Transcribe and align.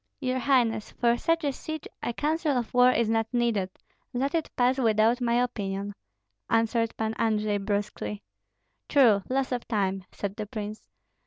"Your 0.19 0.39
highness, 0.39 0.89
for 0.93 1.15
such 1.15 1.43
a 1.43 1.51
siege 1.53 1.87
a 2.01 2.11
counsel 2.11 2.57
of 2.57 2.73
war 2.73 2.89
is 2.91 3.07
not 3.07 3.27
needed, 3.31 3.69
let 4.13 4.33
it 4.33 4.49
pass 4.55 4.79
without 4.79 5.21
my 5.21 5.35
opinion," 5.35 5.93
answered 6.49 6.97
Pan 6.97 7.13
Andrei, 7.19 7.59
brusquely. 7.59 8.23
"True, 8.89 9.21
loss 9.29 9.51
of 9.51 9.67
time!" 9.67 10.05
said 10.11 10.37
the 10.37 10.47
prince. 10.47 10.89